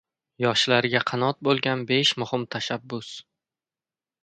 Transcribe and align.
Yoshlarga 0.45 1.01
qanot 1.11 1.39
bo‘lgan 1.49 1.85
besh 1.93 2.15
muhim 2.23 2.47
tashabbus 2.57 3.13